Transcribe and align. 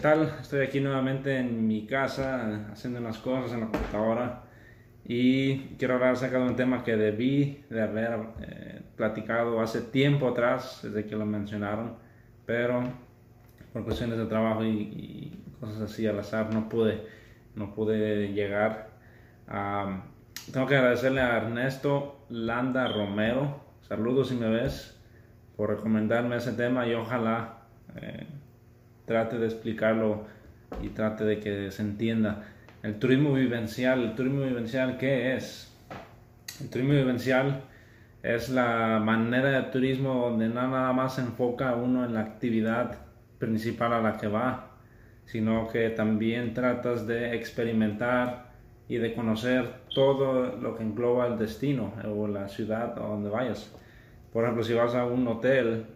tal? 0.00 0.34
Estoy 0.40 0.60
aquí 0.60 0.80
nuevamente 0.80 1.36
en 1.36 1.66
mi 1.66 1.86
casa 1.86 2.68
haciendo 2.72 3.00
unas 3.00 3.18
cosas 3.18 3.52
en 3.52 3.60
la 3.60 3.66
computadora 3.66 4.44
y 5.04 5.58
quiero 5.76 5.94
hablar 5.94 6.12
acerca 6.12 6.38
de 6.38 6.44
un 6.44 6.56
tema 6.56 6.82
que 6.82 6.96
debí 6.96 7.64
de 7.68 7.82
haber 7.82 8.18
eh, 8.40 8.80
platicado 8.96 9.60
hace 9.60 9.82
tiempo 9.82 10.28
atrás, 10.28 10.80
desde 10.82 11.04
que 11.04 11.16
lo 11.16 11.26
mencionaron, 11.26 11.96
pero 12.46 12.82
por 13.74 13.84
cuestiones 13.84 14.18
de 14.18 14.24
trabajo 14.24 14.64
y, 14.64 15.38
cosas 15.60 15.82
así 15.82 16.06
al 16.06 16.18
azar 16.18 16.54
no 16.54 16.70
pude, 16.70 17.02
no 17.54 17.74
pude 17.74 18.32
llegar. 18.32 18.88
tengo 20.50 20.66
que 20.66 20.76
agradecerle 20.76 21.20
a 21.20 21.36
Ernesto 21.36 22.24
Landa 22.30 22.88
Romero, 22.88 23.60
saludos 23.82 24.30
si 24.30 24.36
me 24.36 24.48
ves, 24.48 24.98
por 25.58 25.68
recomendarme 25.68 26.36
ese 26.36 26.52
tema 26.52 26.86
y 26.86 26.94
ojalá... 26.94 27.58
Eh, 27.96 28.26
trate 29.10 29.38
de 29.38 29.46
explicarlo 29.46 30.22
y 30.80 30.90
trate 30.90 31.24
de 31.24 31.40
que 31.40 31.72
se 31.72 31.82
entienda. 31.82 32.44
El 32.80 33.00
turismo 33.00 33.32
vivencial, 33.32 34.04
el 34.04 34.14
turismo 34.14 34.42
vivencial, 34.42 34.98
¿qué 34.98 35.34
es? 35.34 35.76
El 36.60 36.70
turismo 36.70 36.92
vivencial 36.92 37.62
es 38.22 38.50
la 38.50 39.00
manera 39.04 39.48
de 39.48 39.62
turismo 39.72 40.14
donde 40.14 40.48
nada 40.48 40.92
más 40.92 41.16
se 41.16 41.22
enfoca 41.22 41.74
uno 41.74 42.04
en 42.04 42.14
la 42.14 42.20
actividad 42.20 42.98
principal 43.40 43.94
a 43.94 44.00
la 44.00 44.16
que 44.16 44.28
va, 44.28 44.76
sino 45.24 45.66
que 45.66 45.90
también 45.90 46.54
tratas 46.54 47.04
de 47.08 47.34
experimentar 47.34 48.52
y 48.86 48.98
de 48.98 49.12
conocer 49.12 49.72
todo 49.92 50.56
lo 50.56 50.76
que 50.76 50.84
engloba 50.84 51.26
el 51.26 51.36
destino 51.36 51.94
o 52.04 52.28
la 52.28 52.46
ciudad 52.46 52.96
a 52.96 53.08
donde 53.08 53.28
vayas. 53.28 53.74
Por 54.32 54.44
ejemplo, 54.44 54.62
si 54.62 54.72
vas 54.72 54.94
a 54.94 55.04
un 55.04 55.26
hotel, 55.26 55.86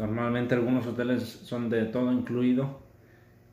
Normalmente 0.00 0.54
algunos 0.54 0.86
hoteles 0.86 1.22
son 1.22 1.68
de 1.68 1.84
todo 1.84 2.10
incluido 2.10 2.80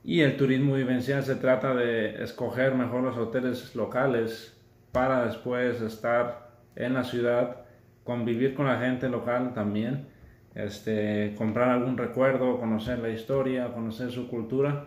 y 0.02 0.22
el 0.22 0.38
turismo 0.38 0.76
vivencial 0.76 1.22
se 1.22 1.36
trata 1.36 1.76
de 1.76 2.24
escoger 2.24 2.74
mejor 2.74 3.04
los 3.04 3.18
hoteles 3.18 3.76
locales 3.76 4.58
para 4.94 5.26
después 5.26 5.82
estar 5.82 6.52
en 6.78 6.94
la 6.94 7.04
ciudad, 7.04 7.66
convivir 8.06 8.56
con 8.56 8.66
la 8.66 8.80
gente 8.80 9.10
local 9.10 9.54
también, 9.54 10.08
este, 10.56 11.36
comprar 11.38 11.68
algún 11.68 11.98
recuerdo, 11.98 12.58
conocer 12.62 13.00
la 13.00 13.10
historia, 13.10 13.74
conocer 13.74 14.10
su 14.12 14.30
cultura 14.30 14.86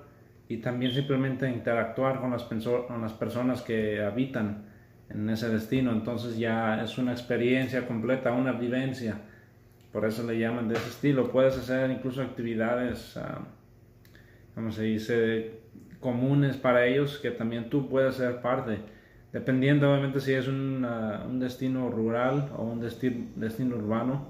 y 0.48 0.56
también 0.62 0.92
simplemente 0.92 1.46
interactuar 1.46 2.22
con 2.22 2.30
las, 2.30 2.44
con 2.44 3.02
las 3.02 3.12
personas 3.12 3.60
que 3.60 4.02
habitan 4.02 4.64
en 5.10 5.28
ese 5.28 5.50
destino. 5.50 5.92
Entonces 5.92 6.38
ya 6.38 6.82
es 6.82 6.96
una 6.96 7.12
experiencia 7.12 7.86
completa, 7.86 8.32
una 8.32 8.52
vivencia 8.52 9.20
por 9.92 10.04
eso 10.04 10.26
le 10.26 10.38
llaman 10.38 10.68
de 10.68 10.74
ese 10.74 10.88
estilo. 10.88 11.30
Puedes 11.30 11.56
hacer 11.56 11.90
incluso 11.90 12.22
actividades, 12.22 13.16
uh, 13.16 13.42
como 14.54 14.70
se 14.72 14.84
dice, 14.84 15.60
comunes 16.00 16.56
para 16.56 16.86
ellos 16.86 17.18
que 17.18 17.30
también 17.30 17.70
tú 17.70 17.88
puedes 17.88 18.14
ser 18.16 18.40
parte. 18.40 18.78
Dependiendo 19.32 19.90
obviamente 19.90 20.20
si 20.20 20.32
es 20.32 20.48
un, 20.48 20.84
un 20.84 21.38
destino 21.38 21.88
rural 21.88 22.50
o 22.56 22.64
un 22.64 22.80
destino, 22.80 23.26
destino 23.36 23.76
urbano, 23.76 24.28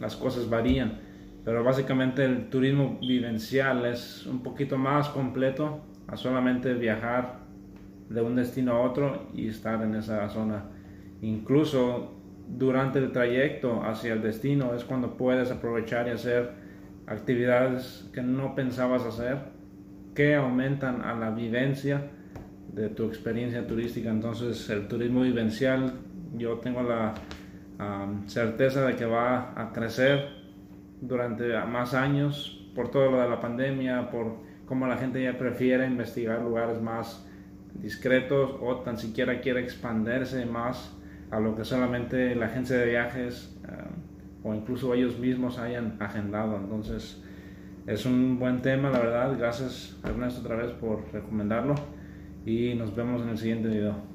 las 0.00 0.16
cosas 0.16 0.48
varían. 0.48 1.00
Pero 1.44 1.64
básicamente 1.64 2.24
el 2.24 2.48
turismo 2.48 2.98
vivencial 3.00 3.84
es 3.86 4.26
un 4.26 4.42
poquito 4.42 4.78
más 4.78 5.08
completo 5.08 5.80
a 6.06 6.16
solamente 6.16 6.74
viajar 6.74 7.40
de 8.08 8.20
un 8.20 8.36
destino 8.36 8.72
a 8.72 8.80
otro 8.80 9.28
y 9.34 9.48
estar 9.48 9.82
en 9.82 9.94
esa 9.94 10.28
zona. 10.28 10.64
Incluso 11.20 12.21
durante 12.56 12.98
el 12.98 13.12
trayecto 13.12 13.82
hacia 13.82 14.12
el 14.12 14.22
destino 14.22 14.74
es 14.74 14.84
cuando 14.84 15.16
puedes 15.16 15.50
aprovechar 15.50 16.08
y 16.08 16.10
hacer 16.10 16.50
actividades 17.06 18.08
que 18.12 18.22
no 18.22 18.54
pensabas 18.54 19.04
hacer, 19.04 19.38
que 20.14 20.34
aumentan 20.34 21.02
a 21.02 21.14
la 21.14 21.30
vivencia 21.30 22.10
de 22.72 22.88
tu 22.88 23.04
experiencia 23.06 23.66
turística. 23.66 24.10
Entonces 24.10 24.68
el 24.70 24.86
turismo 24.86 25.22
vivencial 25.22 25.94
yo 26.36 26.58
tengo 26.58 26.82
la 26.82 27.14
certeza 28.26 28.86
de 28.86 28.94
que 28.94 29.06
va 29.06 29.52
a 29.56 29.72
crecer 29.72 30.28
durante 31.00 31.58
más 31.64 31.94
años 31.94 32.70
por 32.74 32.90
todo 32.90 33.10
lo 33.10 33.20
de 33.20 33.28
la 33.28 33.40
pandemia, 33.40 34.08
por 34.10 34.36
cómo 34.66 34.86
la 34.86 34.96
gente 34.96 35.22
ya 35.22 35.36
prefiere 35.36 35.86
investigar 35.86 36.40
lugares 36.40 36.80
más 36.80 37.26
discretos 37.74 38.54
o 38.60 38.76
tan 38.76 38.98
siquiera 38.98 39.40
quiere 39.40 39.60
expandirse 39.60 40.46
más 40.46 40.96
a 41.32 41.40
lo 41.40 41.56
que 41.56 41.64
solamente 41.64 42.34
la 42.34 42.46
agencia 42.46 42.76
de 42.76 42.90
viajes 42.90 43.56
eh, 43.64 43.70
o 44.44 44.54
incluso 44.54 44.92
ellos 44.92 45.18
mismos 45.18 45.58
hayan 45.58 45.96
agendado. 45.98 46.56
Entonces 46.58 47.22
es 47.86 48.04
un 48.04 48.38
buen 48.38 48.60
tema, 48.60 48.90
la 48.90 48.98
verdad. 48.98 49.36
Gracias 49.38 49.98
Ernesto 50.04 50.42
otra 50.42 50.56
vez 50.56 50.70
por 50.72 51.10
recomendarlo 51.10 51.74
y 52.44 52.74
nos 52.74 52.94
vemos 52.94 53.22
en 53.22 53.30
el 53.30 53.38
siguiente 53.38 53.68
video. 53.68 54.11